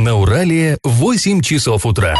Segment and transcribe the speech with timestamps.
[0.00, 2.16] На Урале 8 часов утра.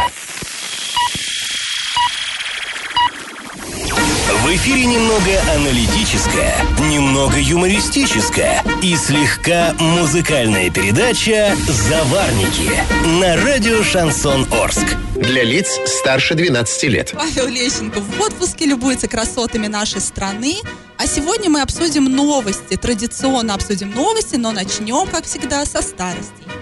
[4.43, 12.69] В эфире немного аналитическая, немного юмористическая и слегка музыкальная передача «Заварники»
[13.19, 14.85] на радио «Шансон Орск».
[15.15, 17.13] Для лиц старше 12 лет.
[17.15, 20.57] Павел Лещенко в отпуске любуется красотами нашей страны.
[20.97, 22.75] А сегодня мы обсудим новости.
[22.75, 26.60] Традиционно обсудим новости, но начнем, как всегда, со старостей.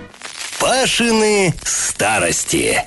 [0.60, 2.86] Пашины старости.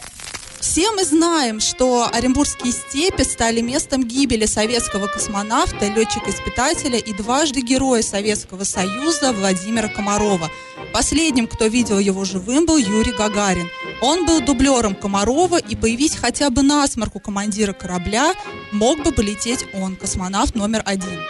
[0.60, 8.02] Все мы знаем, что Оренбургские степи стали местом гибели советского космонавта, летчика-испытателя и дважды героя
[8.02, 10.50] Советского Союза Владимира Комарова.
[10.92, 13.70] Последним, кто видел его живым, был Юрий Гагарин.
[14.02, 18.34] Он был дублером Комарова, и появить хотя бы насморк у командира корабля
[18.70, 21.20] мог бы полететь он, космонавт номер один.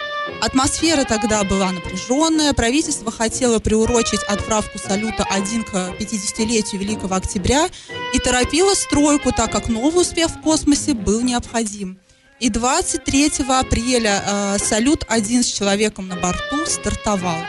[0.43, 7.69] Атмосфера тогда была напряженная, правительство хотело приурочить отправку салюта-1 к 50-летию Великого Октября
[8.13, 11.97] и торопило стройку, так как новый успех в космосе был необходим.
[12.41, 17.39] И 23 апреля э, салют-1 с человеком на борту стартовал.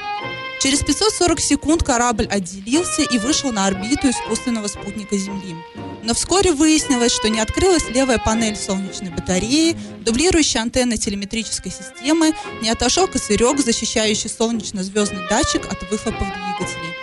[0.61, 5.55] Через 540 секунд корабль отделился и вышел на орбиту искусственного спутника Земли.
[6.03, 12.71] Но вскоре выяснилось, что не открылась левая панель солнечной батареи, дублирующая антенна телеметрической системы, не
[12.71, 16.95] отошел косырек, защищающий солнечно-звездный датчик от выхлопов двигателей.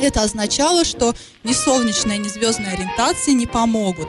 [0.00, 4.08] Это означало, что ни солнечная, ни звездная ориентации не помогут.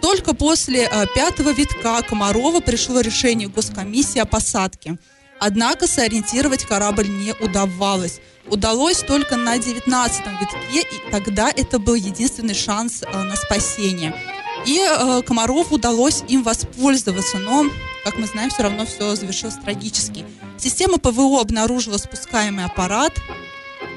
[0.00, 4.96] Только после э, пятого витка Комарова пришло решение госкомиссии о посадке–
[5.40, 8.20] Однако сориентировать корабль не удавалось.
[8.46, 10.38] Удалось только на 19-м
[10.72, 14.14] витке, и тогда это был единственный шанс э, на спасение.
[14.66, 17.66] И э, Комарову удалось им воспользоваться, но,
[18.04, 20.24] как мы знаем, все равно все завершилось трагически.
[20.56, 23.12] Система ПВО обнаружила спускаемый аппарат.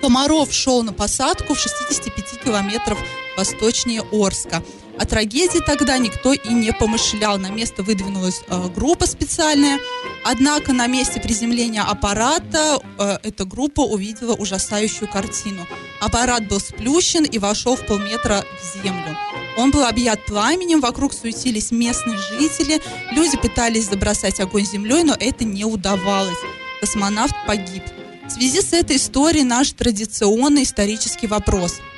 [0.01, 2.99] Комаров шел на посадку в 65 километров
[3.37, 4.63] восточнее Орска.
[4.99, 7.37] О трагедии тогда никто и не помышлял.
[7.37, 9.79] На место выдвинулась э, группа специальная.
[10.23, 15.65] Однако на месте приземления аппарата э, эта группа увидела ужасающую картину.
[15.99, 19.17] Аппарат был сплющен и вошел в полметра в землю.
[19.57, 22.81] Он был объят пламенем, вокруг суетились местные жители,
[23.11, 26.37] люди пытались забросать огонь землей, но это не удавалось.
[26.79, 27.83] Космонавт погиб.
[28.27, 31.79] В связи с этой историей наш традиционный исторический вопрос–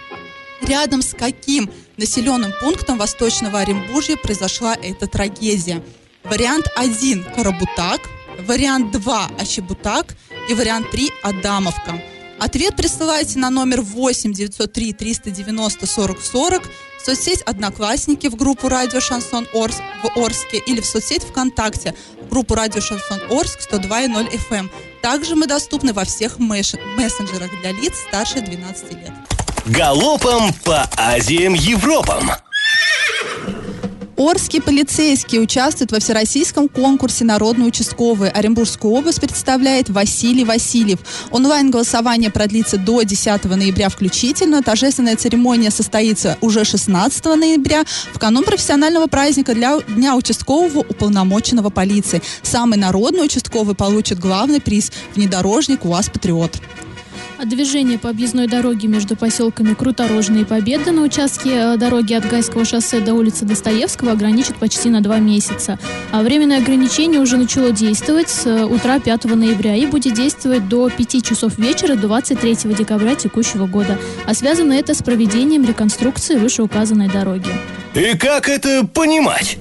[0.67, 5.83] рядом с каким населенным пунктом Восточного Оренбуржья произошла эта трагедия.
[6.23, 8.01] Вариант 1– Карабутак,
[8.39, 10.15] вариант 2– Ощебутак
[10.49, 12.01] и вариант 3– Адамовка.
[12.39, 18.99] Ответ присылайте на номер 8 903 390 40 40 в соцсеть «Одноклассники» в группу «Радио
[18.99, 24.55] Шансон Орск» в Орске или в соцсеть ВКонтакте в группу «Радио Шансон Орск» 102.0 FM.
[24.55, 24.71] Эм.
[25.01, 29.11] Также мы доступны во всех мессенджерах для лиц старше 12 лет.
[29.65, 32.31] Галопом по Азиям Европам!
[34.15, 38.29] Орские полицейские участвуют во всероссийском конкурсе «Народный участковый».
[38.29, 40.99] Оренбургскую область представляет Василий Васильев.
[41.31, 44.61] Онлайн-голосование продлится до 10 ноября включительно.
[44.61, 52.21] Торжественная церемония состоится уже 16 ноября в канун профессионального праздника для Дня участкового уполномоченного полиции.
[52.43, 56.51] Самый народный участковый получит главный приз– внедорожник УАЗ «Патриот».
[56.55, 56.92] А
[57.45, 62.65] движение по объездной дороге между поселками Круторожная и Победа на участке э, дороги от Гайского
[62.65, 65.79] шоссе до улицы Достоевского ограничит почти на два месяца.
[66.11, 70.89] А временное ограничение уже начало действовать с э, утра 5 ноября и будет действовать до
[70.89, 73.97] 5 часов вечера 23 декабря текущего года.
[74.25, 77.49] А связано это с проведением реконструкции вышеуказанной дороги.
[77.93, 79.57] И как это понимать?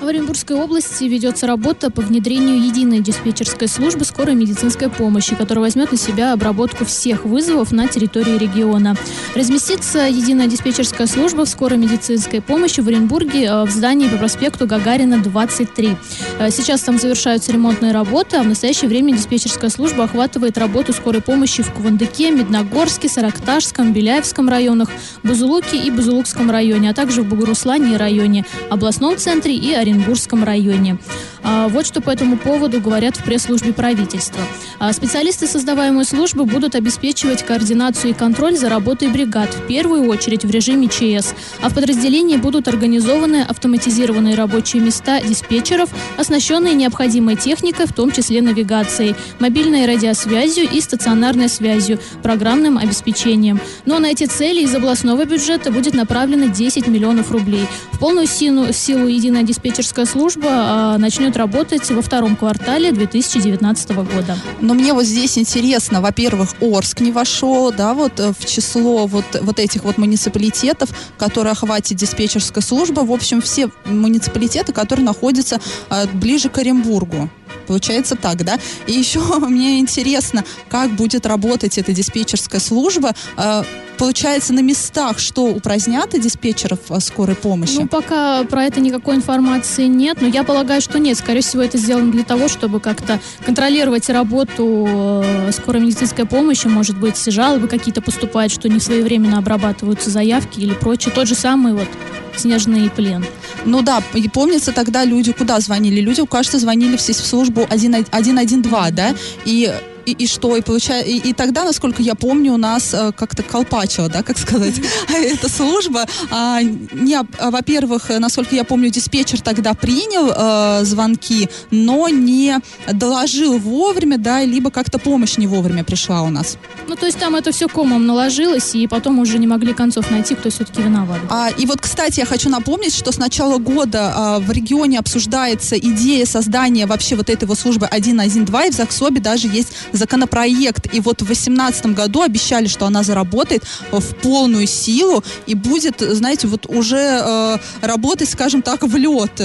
[0.00, 5.92] В Оренбургской области ведется работа по внедрению единой диспетчерской службы скорой медицинской помощи, которая возьмет
[5.92, 8.96] на себя обработку всех вызовов на территории региона.
[9.34, 15.18] Разместится единая диспетчерская служба скорой медицинской помощи в Оренбурге э, в здании по проспекту Гагарина
[15.18, 15.96] 23.
[16.38, 21.20] Э, сейчас там завершаются ремонтные работы, а в настоящее время диспетчерская служба охватывает работу скорой
[21.20, 24.88] помощи в Кувандыке, Медногорске, Саракташском, Беляевском районах,
[25.22, 30.98] Бузулуке и Бузулукском районе, а также в Бугуруслане районе, областном центре и Оренбурге Оренбургском районе.
[31.42, 34.40] А, вот что по этому поводу говорят в пресс-службе правительства.
[34.78, 40.44] А, специалисты создаваемой службы будут обеспечивать координацию и контроль за работой бригад, в первую очередь
[40.44, 41.34] в режиме ЧС.
[41.60, 48.42] А в подразделении будут организованы автоматизированные рабочие места диспетчеров, оснащенные необходимой техникой, в том числе
[48.42, 53.60] навигацией, мобильной радиосвязью и стационарной связью, программным обеспечением.
[53.86, 57.66] Но на эти цели из областного бюджета будет направлено 10 миллионов рублей.
[57.92, 63.90] В полную силу, силу единая диспетчерская диспетчерская служба а, начнет работать во втором квартале 2019
[63.90, 64.36] года.
[64.60, 69.24] Но мне вот здесь интересно, во-первых, Орск не вошел, да, вот э, в число вот,
[69.40, 73.00] вот этих вот муниципалитетов, которые охватит диспетчерская служба.
[73.00, 77.30] В общем, все муниципалитеты, которые находятся э, ближе к Оренбургу.
[77.70, 78.58] Получается так, да?
[78.88, 83.12] И еще мне интересно, как будет работать эта диспетчерская служба.
[83.36, 83.62] Э,
[83.96, 87.76] получается, на местах что, упразднят диспетчеров э, скорой помощи?
[87.76, 91.16] Ну, пока про это никакой информации нет, но я полагаю, что нет.
[91.16, 96.66] Скорее всего, это сделано для того, чтобы как-то контролировать работу э, скорой медицинской помощи.
[96.66, 101.14] Может быть, жалобы какие-то поступают, что не своевременно обрабатываются заявки или прочее.
[101.14, 101.88] Тот же самый вот
[102.36, 103.24] снежный плен.
[103.64, 106.00] Ну да, и помнится, тогда люди куда звонили?
[106.00, 109.14] Люди, кажется, звонили в службу 112, да?
[109.44, 109.72] И
[110.06, 113.42] и, и что, и получая, и, и тогда, насколько я помню, у нас э, как-то
[113.42, 114.74] колпачило, да, как сказать,
[115.08, 116.06] эта служба.
[116.30, 122.58] А, не, а, во-первых, насколько я помню, диспетчер тогда принял э, звонки, но не
[122.92, 126.56] доложил вовремя, да, либо как-то помощь не вовремя пришла у нас.
[126.88, 130.34] Ну, то есть там это все комом наложилось, и потом уже не могли концов найти,
[130.34, 131.20] кто все-таки виноват.
[131.30, 135.78] А, и вот, кстати, я хочу напомнить, что с начала года а, в регионе обсуждается
[135.78, 140.92] идея создания вообще вот этой вот службы 112, и в ЗАГСОБе даже есть законопроект.
[140.94, 146.46] И вот в 2018 году обещали, что она заработает в полную силу и будет, знаете,
[146.46, 149.40] вот уже э, работать, скажем так, в лед.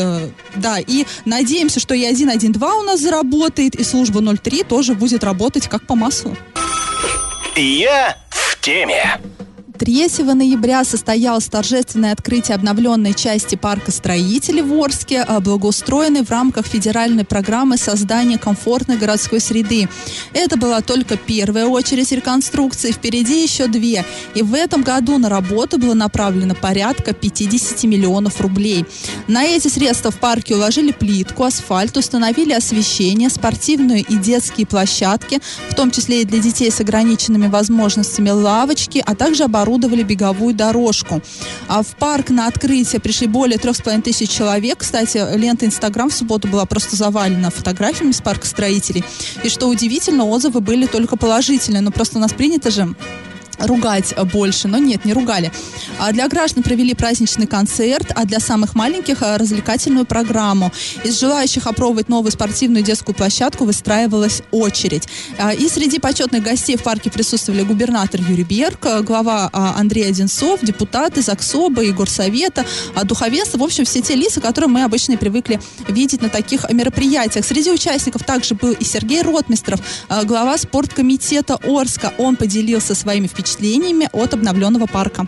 [0.55, 5.67] Да, и надеемся, что и 112 у нас заработает, и служба 03 тоже будет работать
[5.67, 6.35] как по маслу.
[7.55, 9.19] Я в теме.
[9.77, 16.65] 3 ноября состоялось торжественное открытие обновленной части парка строителей в Орске, а, благоустроенной в рамках
[16.65, 19.89] федеральной программы создания комфортной городской среды.
[20.33, 24.05] Это была только первая очередь реконструкции, впереди еще две.
[24.33, 28.85] И в этом году на работу было направлено порядка 50 миллионов рублей.
[29.27, 35.75] На эти средства в парке уложили плитку, асфальт, установили освещение, спортивную и детские площадки, в
[35.75, 41.21] том числе и для детей с ограниченными возможностями лавочки, а также оборудование оборудовали беговую дорожку.
[41.67, 44.79] А в парк на открытие пришли более трех с половиной тысяч человек.
[44.79, 49.03] Кстати, лента Инстаграм в субботу была просто завалена фотографиями с парка строителей.
[49.43, 51.81] И что удивительно, отзывы были только положительные.
[51.81, 52.95] Но просто у нас принято же
[53.59, 55.51] ругать больше, но нет, не ругали.
[55.99, 60.71] А для граждан провели праздничный концерт, а для самых маленьких а, развлекательную программу.
[61.03, 65.07] Из желающих опробовать новую спортивную детскую площадку выстраивалась очередь.
[65.37, 70.59] А, и среди почетных гостей в парке присутствовали губернатор Юрий Берг, глава а, Андрей Одинцов,
[70.61, 72.65] депутаты ЗАГСОБа, Егор Совета,
[73.03, 77.45] духовенство, в общем, все те лица, которые мы обычно и привыкли видеть на таких мероприятиях.
[77.45, 79.79] Среди участников также был и Сергей Ротмистров,
[80.23, 82.13] глава спорткомитета Орска.
[82.17, 85.23] Он поделился своими впечатлениями впечатлениями от обновленного парка?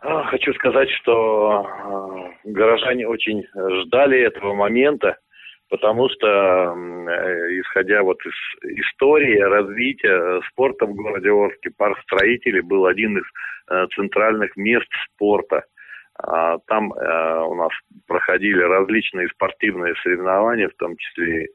[0.00, 3.44] А, хочу сказать, что а, горожане очень
[3.82, 5.16] ждали этого момента,
[5.68, 12.86] потому что, э, исходя вот из истории развития спорта в городе Орске, парк строителей был
[12.86, 13.24] один из
[13.70, 15.64] э, центральных мест спорта.
[16.22, 17.72] А, там э, у нас
[18.06, 21.48] проходили различные спортивные соревнования, в том числе Э,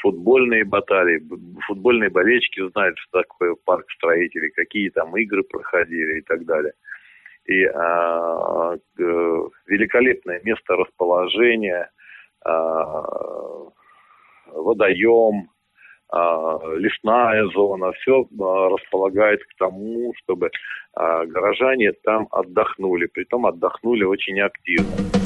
[0.00, 1.22] футбольные баталии,
[1.66, 6.72] футбольные болельщики знают, что такое парк строителей, какие там игры проходили и так далее.
[7.46, 11.90] И а, э, великолепное место расположения,
[12.44, 13.02] а,
[14.52, 15.48] водоем,
[16.12, 20.50] а, лесная зона, все а, располагает к тому, чтобы
[20.94, 25.19] а, горожане там отдохнули, притом отдохнули очень активно.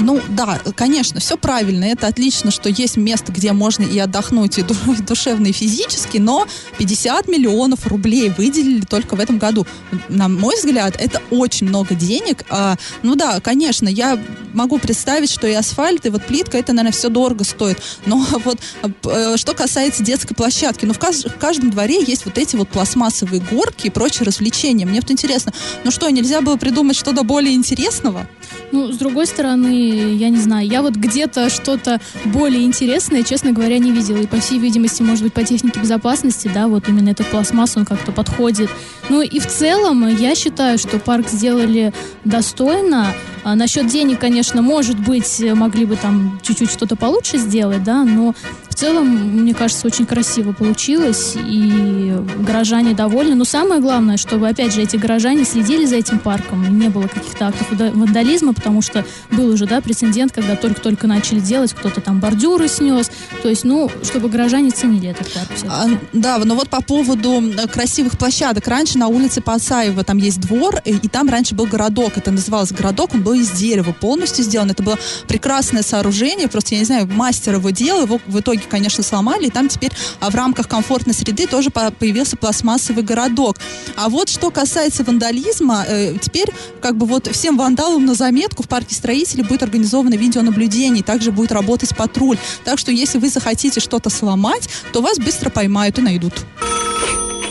[0.00, 1.84] Ну да, конечно, все правильно.
[1.84, 4.64] Это отлично, что есть место, где можно и отдохнуть и
[5.06, 6.46] душевно, и физически, но
[6.78, 9.66] 50 миллионов рублей выделили только в этом году.
[10.08, 12.44] На мой взгляд, это очень много денег.
[12.50, 14.18] А, ну да, конечно, я
[14.52, 17.78] могу представить, что и асфальт, и вот плитка, это, наверное, все дорого стоит.
[18.06, 18.58] Но вот
[19.04, 22.68] э, что касается детской площадки, ну в, кажд- в каждом дворе есть вот эти вот
[22.68, 24.86] пластмассовые горки и прочие развлечения.
[24.86, 25.52] Мне вот интересно,
[25.84, 28.26] ну что, нельзя было придумать что-то более интересного?
[28.72, 33.78] Ну, с другой стороны, я не знаю, я вот где-то что-то более интересное, честно говоря,
[33.78, 34.18] не видела.
[34.18, 37.84] И, по всей видимости, может быть, по технике безопасности, да, вот именно этот пластмасс, он
[37.84, 38.70] как-то подходит.
[39.08, 41.92] Ну и в целом, я считаю, что парк сделали
[42.24, 43.06] достойно.
[43.44, 48.34] А насчет денег, конечно, может быть, могли бы там чуть-чуть что-то получше сделать, да, но
[48.78, 53.34] целом, мне кажется, очень красиво получилось, и горожане довольны.
[53.34, 57.08] Но самое главное, чтобы, опять же, эти горожане следили за этим парком, и не было
[57.08, 62.20] каких-то актов вандализма, потому что был уже, да, прецедент, когда только-только начали делать, кто-то там
[62.20, 63.10] бордюры снес.
[63.42, 65.48] То есть, ну, чтобы горожане ценили этот парк.
[65.68, 67.42] А, да, но вот по поводу
[67.72, 68.68] красивых площадок.
[68.68, 72.12] Раньше на улице Пасаева там есть двор, и, и там раньше был городок.
[72.16, 74.70] Это называлось городок, он был из дерева полностью сделан.
[74.70, 79.02] Это было прекрасное сооружение, просто, я не знаю, мастер его делал, его в итоге, конечно,
[79.02, 83.56] сломали, и там теперь а, в рамках комфортной среды тоже появился пластмассовый городок.
[83.96, 88.68] А вот что касается вандализма, э, теперь как бы вот всем вандалам на заметку в
[88.68, 92.38] парке строителей будет организовано видеонаблюдение, также будет работать патруль.
[92.64, 96.34] Так что если вы захотите что-то сломать, то вас быстро поймают и найдут.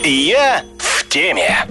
[0.03, 1.67] Я в теме.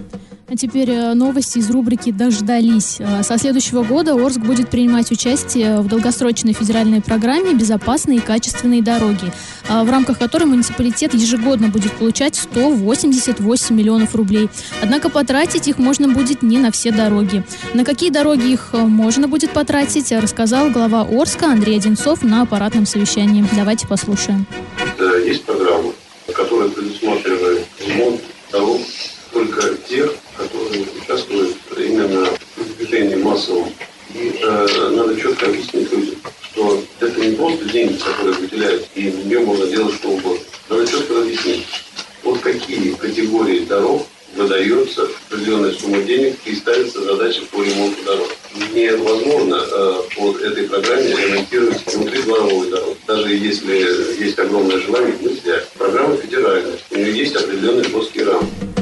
[0.48, 2.98] А теперь э, новости из рубрики «Дождались».
[3.00, 8.80] Э, со следующего года Орск будет принимать участие в долгосрочной федеральной программе «Безопасные и качественные
[8.80, 9.32] дороги»,
[9.68, 14.48] э, в рамках которой муниципалитет ежегодно будет получать 188 миллионов рублей.
[14.80, 17.42] Однако потратить их можно будет не на все дороги.
[17.74, 23.44] На какие дороги их можно будет потратить, рассказал глава Орска Андрей Одинцов на аппаратном совещании.
[23.56, 24.46] Давайте послушаем.
[25.24, 25.92] Есть программа,
[26.32, 28.20] которая предусматривает ремонт
[28.52, 28.80] дорог
[29.32, 32.26] только тех, которые участвуют именно
[32.56, 33.68] в движении массовом.
[34.14, 37.20] И э, надо четко объяснить людям, что это
[37.76, 40.40] деньги, которые выделяют, и в нее можно делать что угодно.
[40.70, 41.66] Надо четко объяснить,
[42.22, 48.28] вот какие категории дорог выдается определенная сумма денег и ставится задача по ремонту дорог.
[48.74, 52.96] Невозможно э, по этой программе ремонтировать внутри дворовой дороги.
[53.06, 55.62] Даже если есть огромное желание, нельзя.
[55.76, 58.75] Программа федеральная, у нее есть определенные жесткие рамки.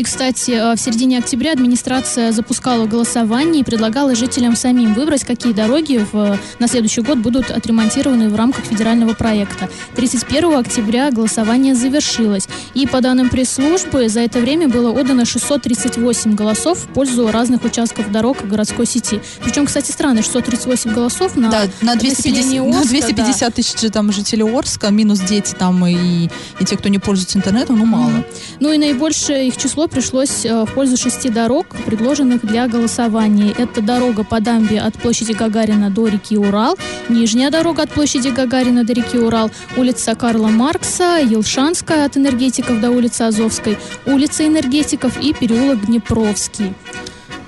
[0.00, 5.52] И, кстати, э, в середине октября администрация запускала голосование и предлагала жителям самим выбрать, какие
[5.52, 9.68] дороги в, на следующий год будут отремонтированы в рамках федерального проекта.
[9.96, 12.48] 31 октября голосование завершилось.
[12.72, 18.10] И по данным пресс-службы, за это время было отдано 638 голосов в пользу разных участков
[18.10, 19.20] дорог городской сети.
[19.44, 23.50] Причем, кстати, странно, 638 голосов на, да, на 250, Орска, на 250 да.
[23.50, 27.84] тысяч там, жителей Орска, минус дети там и, и те, кто не пользуется интернетом, ну
[27.84, 28.24] мало.
[28.60, 33.54] Ну и наибольшее их число пришлось э, в пользу шести дорог, предложенных для голосования.
[33.56, 36.78] Это дорога по дамбе от площади Гагарина до реки Урал,
[37.08, 42.90] нижняя дорога от площади Гагарина до реки Урал, улица Карла Маркса, Елшанская от энергетиков до
[42.90, 46.74] улицы Азовской, улица энергетиков и переулок Днепровский.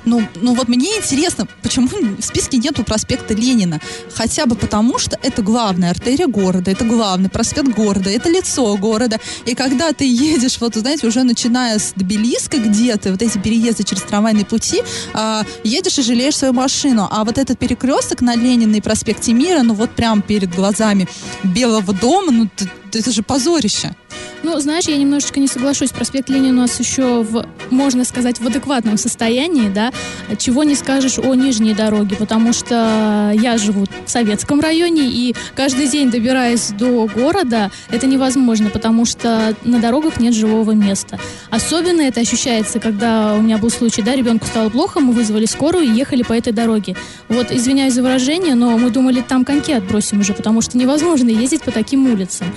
[0.04, 3.80] Ну, ну вот мне интересно, почему в списке нету проспекта Ленина?
[4.14, 9.20] Хотя бы потому, что это главная артерия города, это главный проспект города, это лицо города.
[9.46, 14.02] И когда ты едешь, вот, знаете, уже начиная с Тбилиска где-то, вот эти переезды через
[14.02, 14.82] трамвайные пути,
[15.14, 17.08] э, едешь и жалеешь свою машину.
[17.10, 21.08] А вот этот перекресток на Ленина и проспекте Мира, ну вот прям перед глазами
[21.44, 22.48] Белого дома, ну
[22.92, 23.94] это же позорище.
[24.42, 25.90] Ну, знаешь, я немножечко не соглашусь.
[25.90, 29.92] Проспект Ленина у нас еще, в, можно сказать, в адекватном состоянии, да,
[30.36, 35.86] чего не скажешь о нижней дороге, потому что я живу в советском районе, и каждый
[35.86, 41.20] день, добираясь до города, это невозможно, потому что на дорогах нет живого места.
[41.50, 45.84] Особенно это ощущается, когда у меня был случай, да, ребенку стало плохо, мы вызвали скорую
[45.84, 46.96] и ехали по этой дороге.
[47.28, 51.62] Вот, извиняюсь за выражение, но мы думали, там коньки отбросим уже, потому что невозможно ездить
[51.62, 52.48] по таким улицам.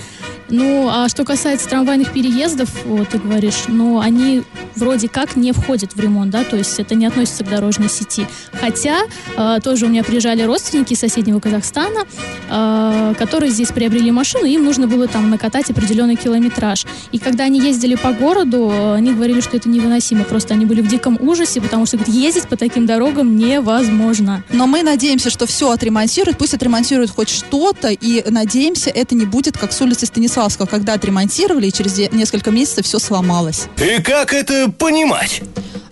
[0.48, 4.44] Ну, а что касается трамвайных переездов, вот ты говоришь, ну, они
[4.76, 8.26] вроде как не входят в ремонт, да, то есть это не относится к дорожной сети.
[8.52, 8.98] Хотя
[9.36, 12.00] э, тоже у меня приезжали родственники из соседнего Казахстана,
[12.48, 16.86] э, которые здесь приобрели машину, им нужно было там накатать определенный километраж.
[17.10, 20.88] И когда они ездили по городу, они говорили, что это невыносимо, просто они были в
[20.88, 24.44] диком ужасе, потому что говорит, ездить по таким дорогам невозможно.
[24.52, 29.58] Но мы надеемся, что все отремонтируют, пусть отремонтируют хоть что-то, и надеемся, это не будет
[29.58, 33.68] как с улицы Станислава Станиславского, когда отремонтировали, и через несколько месяцев все сломалось.
[33.78, 35.40] И как это понимать?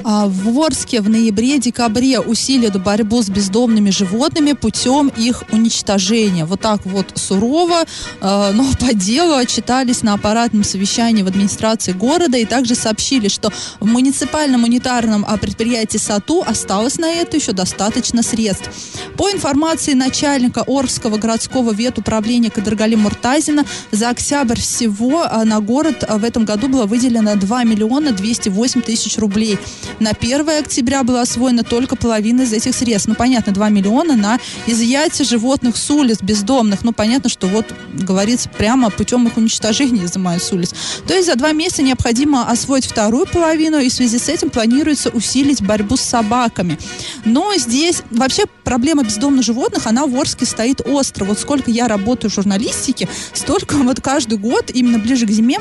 [0.05, 6.45] А, в Орске в ноябре-декабре усилят борьбу с бездомными животными путем их уничтожения.
[6.45, 7.85] Вот так вот сурово,
[8.21, 13.51] а, но по делу отчитались на аппаратном совещании в администрации города и также сообщили, что
[13.81, 18.71] в муниципальном унитарном а, предприятии САТУ осталось на это еще достаточно средств.
[19.17, 26.45] По информации начальника Орского городского ветуправления Кадргали Муртазина, за октябрь всего на город в этом
[26.45, 29.59] году было выделено 2 миллиона 208 тысяч рублей.
[30.01, 33.09] На 1 октября была освоена только половина из этих средств.
[33.09, 36.83] Ну, понятно, 2 миллиона на изъятие животных с улиц, бездомных.
[36.83, 40.75] Ну, понятно, что вот, говорится, прямо путем их уничтожения изымают с улиц.
[41.07, 45.11] То есть за два месяца необходимо освоить вторую половину, и в связи с этим планируется
[45.11, 46.79] усилить борьбу с собаками.
[47.25, 51.25] Но здесь вообще проблема бездомных животных, она в Орске стоит остро.
[51.25, 55.59] Вот сколько я работаю в журналистике, столько вот каждый год, именно ближе к зиме,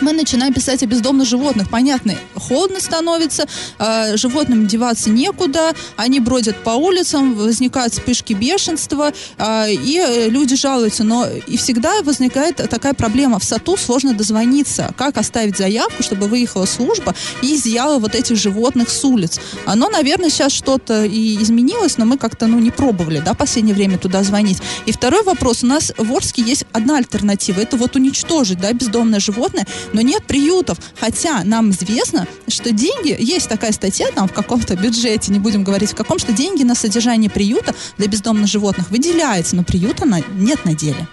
[0.00, 1.70] мы начинаем писать о бездомных животных.
[1.70, 3.46] Понятно, холодно становится,
[3.78, 11.04] э, животным деваться некуда, они бродят по улицам, возникают вспышки бешенства, э, и люди жалуются.
[11.04, 13.38] Но и всегда возникает такая проблема.
[13.38, 14.92] В САТУ сложно дозвониться.
[14.96, 19.40] Как оставить заявку, чтобы выехала служба и изъяла вот этих животных с улиц?
[19.66, 23.74] Оно, наверное, сейчас что-то и изменилось, но мы как-то ну, не пробовали да, в последнее
[23.74, 24.58] время туда звонить.
[24.86, 25.62] И второй вопрос.
[25.62, 27.60] У нас в Орске есть одна альтернатива.
[27.60, 30.78] Это вот уничтожить да, бездомное животное, но нет приютов.
[30.98, 35.90] Хотя нам известно, что деньги, есть такая статья там в каком-то бюджете, не будем говорить
[35.92, 40.64] в каком, что деньги на содержание приюта для бездомных животных выделяются, но приюта на, нет
[40.64, 41.06] на деле.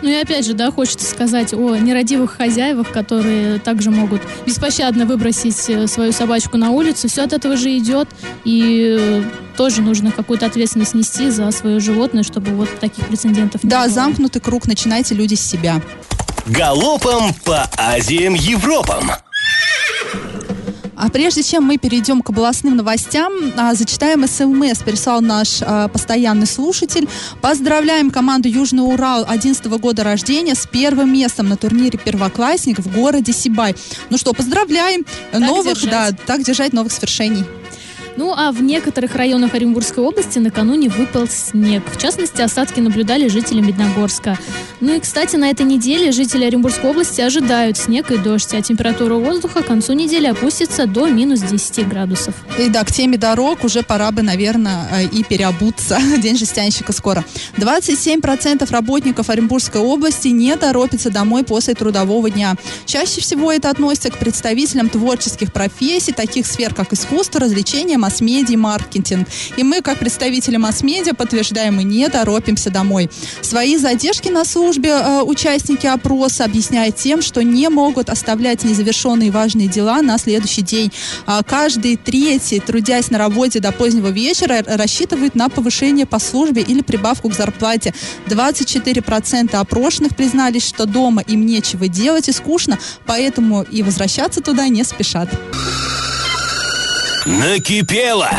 [0.00, 5.68] Ну и опять же, да, хочется сказать о нерадивых хозяевах, которые также могут беспощадно выбросить
[5.68, 7.08] э, свою собачку на улицу.
[7.08, 8.08] Все от этого же идет,
[8.44, 9.22] и э,
[9.56, 13.90] тоже нужно какую-то ответственность нести за свое животное, чтобы вот таких прецедентов не Да, было.
[13.92, 15.82] замкнутый круг, начинайте люди с себя.
[16.48, 19.10] Галопом по Азиям Европам.
[20.96, 26.46] А прежде чем мы перейдем к областным новостям, а, зачитаем СМС, прислал наш а, постоянный
[26.46, 27.08] слушатель.
[27.42, 33.32] Поздравляем команду Южный Урал 11 года рождения с первым местом на турнире первоклассник в городе
[33.32, 33.76] Сибай.
[34.10, 36.16] Ну что, поздравляем новых, держать.
[36.16, 37.44] да, так держать новых свершений.
[38.18, 41.84] Ну а в некоторых районах Оренбургской области накануне выпал снег.
[41.88, 44.36] В частности, осадки наблюдали жители Медногорска.
[44.80, 49.14] Ну и, кстати, на этой неделе жители Оренбургской области ожидают снег и дождь, а температура
[49.14, 52.34] воздуха к концу недели опустится до минус 10 градусов.
[52.58, 56.00] И да, к теме дорог уже пора бы, наверное, э, и переобуться.
[56.18, 57.24] День жестянщика скоро.
[57.56, 62.56] 27% работников Оренбургской области не торопятся домой после трудового дня.
[62.84, 69.28] Чаще всего это относится к представителям творческих профессий, таких сфер, как искусство, развлечения, масс-медиа, маркетинг.
[69.58, 73.10] И мы, как представители масс-медиа, подтверждаем, мы не торопимся домой.
[73.42, 79.68] Свои задержки на службе э, участники опроса объясняют тем, что не могут оставлять незавершенные важные
[79.68, 80.90] дела на следующий день.
[81.26, 86.80] А каждый третий, трудясь на работе до позднего вечера, рассчитывает на повышение по службе или
[86.80, 87.92] прибавку к зарплате.
[88.28, 94.82] 24% опрошенных признались, что дома им нечего делать и скучно, поэтому и возвращаться туда не
[94.84, 95.28] спешат.
[97.28, 98.30] Накипело!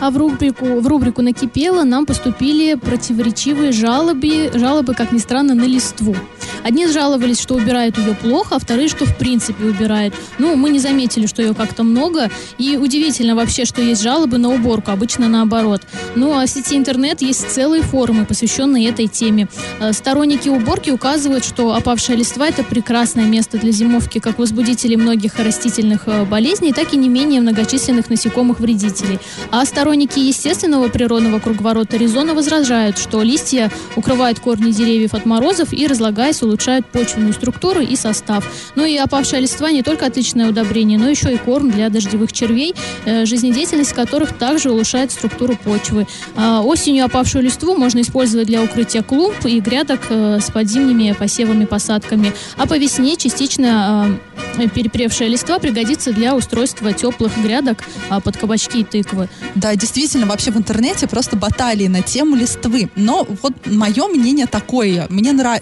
[0.00, 5.62] А в рубрику, в рубрику «Накипело» нам поступили противоречивые жалобы, жалобы, как ни странно, на
[5.62, 6.16] листву.
[6.64, 10.14] Одни жаловались, что убирают ее плохо, а вторые, что в принципе убирают.
[10.38, 12.30] Ну, мы не заметили, что ее как-то много.
[12.58, 15.82] И удивительно вообще, что есть жалобы на уборку, обычно наоборот.
[16.14, 19.48] Ну, а в сети интернет есть целые форумы, посвященные этой теме.
[19.80, 25.38] Э, Сторонники уборки указывают, что опавшая листва– это прекрасное место для зимовки как возбудителей многих
[25.38, 29.18] растительных э, болезней, так и не менее многочисленных насекомых-вредителей.
[29.50, 35.86] А сторонники естественного природного круговорота резонно возражают, что листья укрывают корни деревьев от морозов и,
[35.86, 38.44] разлагаясь, улучшают почвенную структуру и состав.
[38.74, 42.74] Ну и опавшая листва не только отличное удобрение, но еще и корм для дождевых червей,
[43.04, 46.06] э, жизнедеятельность которых также улучшает структуру почвы.
[46.36, 51.64] А Осенью опавшую листву можно использовать для укрытия клумб и грядок э, с подзимними посевами,
[51.64, 52.32] посадками.
[52.56, 58.80] А по весне частично э, перепревшая листва пригодится для устройства теплых грядок а, под кабачки
[58.80, 59.28] и тыквы.
[59.54, 62.90] Да, действительно, вообще в интернете просто баталии на тему листвы.
[62.96, 65.06] Но вот мое мнение такое.
[65.10, 65.60] Мне, нрав...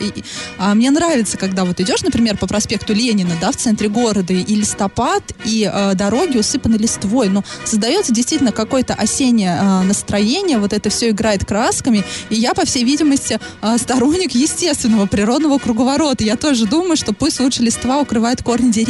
[0.59, 4.55] а, мне нравится, когда вот идешь, например, по проспекту Ленина, да, в центре города, и
[4.55, 7.29] листопад, и э, дороги усыпаны листвой.
[7.29, 12.05] Но создается действительно какое-то осеннее э, настроение, вот это все играет красками.
[12.31, 16.25] И я, по всей видимости, э, сторонник естественного природного круговорота.
[16.25, 18.86] Я тоже думаю, что пусть лучше листва укрывает корни деревьев.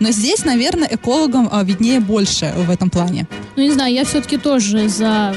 [0.00, 3.26] Но здесь, наверное, экологам э, виднее больше в этом плане.
[3.56, 5.34] Ну, не знаю, я все-таки тоже за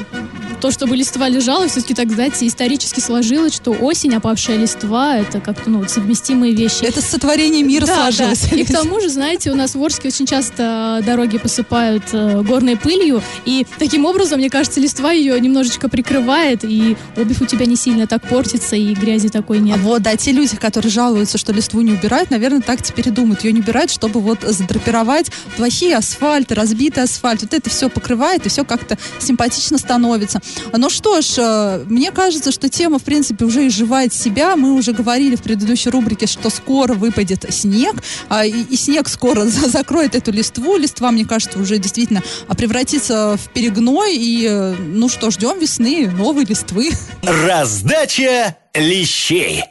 [0.60, 5.70] то, чтобы листва лежала, все-таки так, знаете, исторически сложилось, что осень, опавшая листва, это как-то,
[5.70, 6.84] ну, совместимые вещи.
[6.84, 8.48] Это сотворение мира Да, сложилось.
[8.50, 8.56] да.
[8.56, 12.76] И к тому же, знаете, у нас в Орске очень часто дороги посыпают э, горной
[12.76, 17.76] пылью, и таким образом, мне кажется, листва ее немножечко прикрывает, и обувь у тебя не
[17.76, 19.78] сильно так портится, и грязи такой А нет.
[19.78, 23.44] вот, да, те люди, которые жалуются, что листву не убирают, наверное, так теперь и думают.
[23.44, 27.42] Ее не убирают, чтобы вот задрапировать плохие асфальты, разбитый асфальт.
[27.42, 30.40] Вот это все покрывает, и все как-то симпатично становится.
[30.72, 34.56] Ну что ж, э, мне кажется, что тема, в принципе, уже изживает себя.
[34.56, 37.96] Мы уже говорили в предыдущей рубрике, что скоро выпадет снег,
[38.28, 40.76] а, и, снег скоро закроет эту листву.
[40.76, 44.16] Листва, мне кажется, уже действительно а, превратится в перегной.
[44.16, 46.90] И, э, ну что, ждем весны, новой листвы.
[47.22, 49.64] Раздача лещей.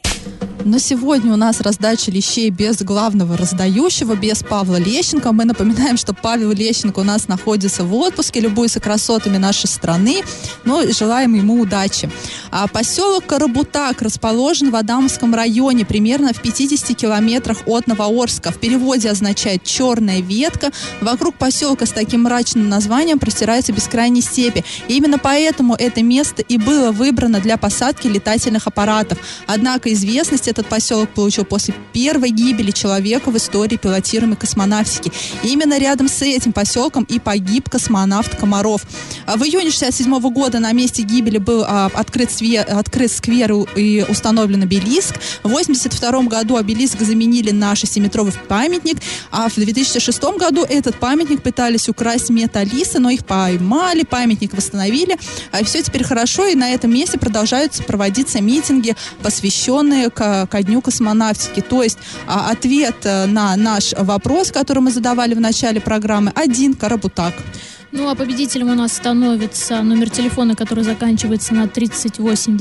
[0.67, 5.31] Но сегодня у нас раздача лещей без главного раздающего, без Павла Лещенко.
[5.31, 10.23] Мы напоминаем, что Павел Лещенко у нас находится в отпуске, любуется красотами нашей страны.
[10.65, 12.09] Ну, желаем ему удачи.
[12.51, 18.51] А поселок Карабутак расположен в Адамском районе, примерно в 50 километрах от Новоорска.
[18.51, 20.71] В переводе означает «черная ветка».
[20.99, 24.65] Вокруг поселка с таким мрачным названием простираются бескрайние степи.
[24.89, 29.17] И именно поэтому это место и было выбрано для посадки летательных аппаратов.
[29.45, 35.11] Однако известность этот поселок получил после первой гибели человека в истории пилотируемой космонавтики.
[35.43, 38.81] Именно рядом с этим поселком и погиб космонавт Комаров.
[39.27, 44.03] А В июне 67 года на месте гибели был а, открыт, све- открыт сквер и
[44.09, 45.15] установлен обелиск.
[45.43, 48.97] В 82 году обелиск заменили на шестиметровый памятник,
[49.31, 55.17] а в 2006 году этот памятник пытались украсть металлисты, но их поймали, памятник восстановили,
[55.51, 60.81] а все теперь хорошо, и на этом месте продолжаются проводиться митинги, посвященные к, ко дню
[60.81, 61.61] космонавтики.
[61.61, 66.73] То есть а, ответ э, на наш вопрос, который мы задавали в начале программы, один
[66.73, 67.33] Карабутак.
[67.91, 72.57] Ну, а победителем у нас становится номер телефона, который заканчивается на 38,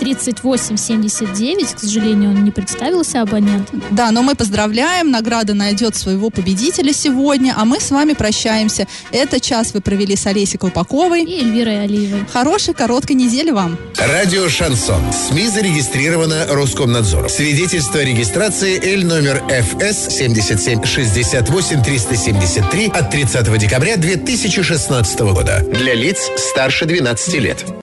[0.00, 1.74] 3879.
[1.74, 3.68] К сожалению, он не представился, абонент.
[3.90, 8.88] Да, но мы поздравляем, награда найдет своего победителя сегодня, а мы с вами прощаемся.
[9.12, 11.22] Это час вы провели с Олесей Колпаковой.
[11.22, 12.26] И Эльвирой Алиевой.
[12.32, 13.78] Хорошей, короткой недели вам.
[13.96, 15.00] Радио «Шансон».
[15.12, 17.28] СМИ зарегистрировано Роскомнадзором.
[17.28, 23.96] Свидетельство о регистрации Л номер ФС 77 68 373 от 30 декабря
[24.56, 25.60] 2016 года.
[25.70, 27.66] Для лиц старше 12 лет.